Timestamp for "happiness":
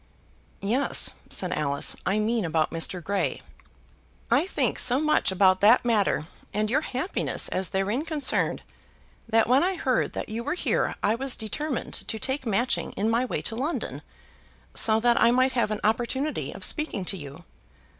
6.81-7.47